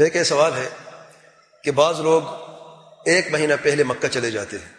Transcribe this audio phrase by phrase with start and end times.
[0.00, 0.68] دیکھیں سوال ہے
[1.62, 2.22] کہ بعض لوگ
[3.06, 4.72] ایک مہینہ پہلے مکہ چلے جاتے ہیں۔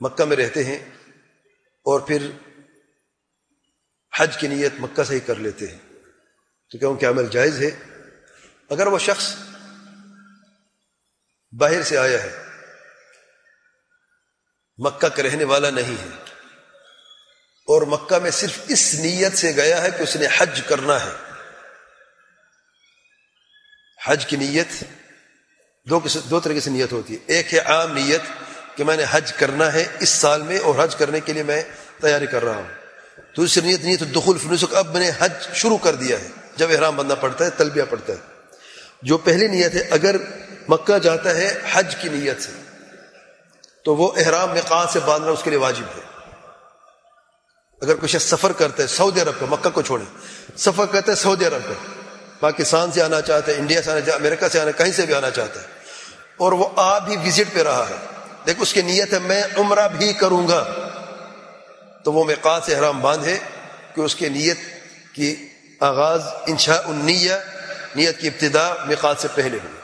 [0.00, 0.78] مکہ میں رہتے ہیں
[1.86, 2.30] اور پھر
[4.18, 5.78] حج کی نیت مکہ سے ہی کر لیتے ہیں۔
[6.70, 7.70] تو کیا ان کے عمل جائز ہے
[8.70, 9.34] اگر وہ شخص
[11.52, 12.42] باہر سے آیا ہے،
[14.78, 16.16] مکہ کا رہنے والا نہیں ہے
[17.68, 21.25] اور مکہ میں صرف اس نیت سے گیا ہے کہ اس نے حج کرنا ہے
[24.06, 24.84] حج کی نیت
[25.90, 28.20] دو دو طریقے سے نیت ہوتی ہے۔ ایک ہے عام نیت
[28.76, 31.62] کہ میں نے حج کرنا ہے اس سال میں اور حج کرنے کے لیے میں
[32.00, 32.86] تیاری کر رہا ہوں۔
[33.36, 36.96] دوسری نیت نیت دخول فنسک اب میں نے حج شروع کر دیا ہے۔ جب احرام
[36.96, 38.18] بندہ پڑتا ہے، تلبیہ پڑتا ہے۔
[39.02, 40.16] جو پہلی نیت ہے، اگر
[40.68, 42.50] مکہ جاتا ہے حج کی نیت سے،
[43.84, 46.30] تو وہ احرام میں سے باندھنا اس کے لیے واجب ہے۔
[47.82, 50.04] اگر کچھ سفر کرتے ہیں سعودی عرب کا، مکہ کو چھوڑے
[50.56, 51.95] سفر کرتے ہیں سعودی عرب کا۔
[52.40, 55.14] پاکستان سے آنا چاہتا ہے، انڈیا سے آنا چاہتا امریکہ سے آنا، کہیں سے بھی
[55.14, 55.66] آنا چاہتا ہے۔
[56.36, 58.06] اور وہ آپ بھی وزٹ پہ رہا ہے۔
[58.46, 60.64] دیکھ اس کی نیت ہے، میں عمرہ بھی کروں گا۔
[62.04, 63.38] تو وہ مقاص سے احرام باندھے
[63.94, 64.58] کہ اس کے نیت
[65.12, 65.48] کی
[65.80, 67.32] آغاز انشاء النیہ،
[67.94, 69.76] نیت کی ابتدا مقاص سے پہلے ہوئی۔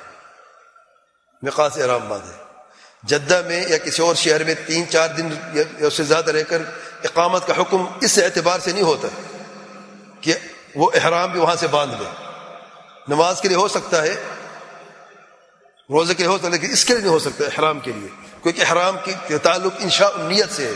[1.43, 2.45] مقاص سے احرام باندھے
[3.03, 6.43] جدہ میں یا کسی اور شہر میں تین، چار دن یا اس سے زیادہ رہ
[6.43, 6.63] کر
[7.05, 9.09] اقامت کا حکم اس اعتبار سے نہیں ہوتا
[10.21, 10.35] کہ
[10.75, 12.22] وہ احرام بھی وہاں سے باندھ لے۔
[13.09, 14.15] نماز کے لیے ہو سکتا ہے،
[15.91, 17.93] روزے کے لیے ہو سکتا ہے، لیکن اس کے لیے نہیں ہو سکتا، احرام کے
[17.97, 18.09] لیے۔
[18.43, 20.73] کیونکہ احرام کی تعلق انشاء نیت سے ہے،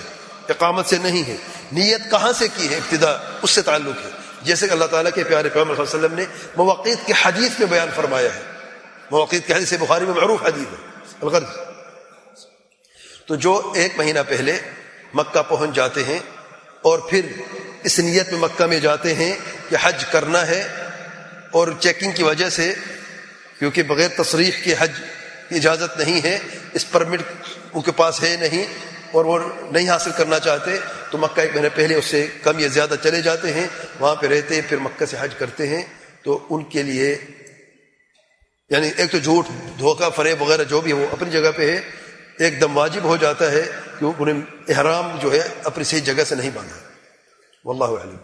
[0.49, 1.37] اقامت سے نہیں ہے۔
[1.73, 4.11] نیت کہاں سے کی ہے ابتدا؟ اس سے تعلق ہے۔
[4.43, 7.59] جیسے کہ اللہ تعالیٰ کے پیارے پیغمبر صلی اللہ علیہ وسلم نے مواقع کے حدیث
[7.59, 8.43] میں بیان فرمایا ہے۔
[9.11, 10.87] مواقع کے حدیث بخاری میں معروف حدیث ہے،
[11.23, 11.59] الغرض۔
[13.27, 14.59] تو جو ایک مہینہ پہلے
[15.15, 16.19] مکہ پہنچ جاتے ہیں
[16.83, 17.27] اور پھر
[17.83, 19.35] اس نیت میں مکہ میں جاتے ہیں
[19.69, 20.86] کہ حج کرنا ہے
[21.51, 22.73] اور چیکنگ کی وجہ سے،
[23.59, 25.01] کیونکہ بغیر تصریح کے حج
[25.49, 26.39] کی اجازت نہیں ہے،
[26.75, 27.23] اس پرمٹ
[27.73, 28.65] ان کے پاس ہے نہیں
[29.13, 29.39] اور وہ
[29.73, 30.77] نہیں حاصل کرنا چاہتے،
[31.11, 33.67] تو مکہ ایک مہینے پہلے اس سے کم یا زیادہ چلے جاتے ہیں،
[34.01, 35.83] وہاں پہ رہتے ہیں پھر مکہ سے حج کرتے ہیں،
[36.23, 37.17] تو ان کے لیے
[38.71, 39.49] یعنی ایک تو جھوٹ،
[39.79, 41.81] دھوکہ، فریب وغیرہ جو بھی ہے، وہ اپنی جگہ پہ ہے،
[42.39, 43.63] ایک دم واجب ہو جاتا ہے
[44.01, 46.77] کہ انہیں احرام جو ہے اپنی صحیح جگہ سے نہیں باندھا۔
[47.65, 48.17] واللہ علم